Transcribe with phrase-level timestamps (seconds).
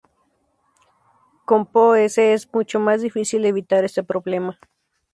[1.45, 4.57] Con PoS es mucho más difícil evitar este problema.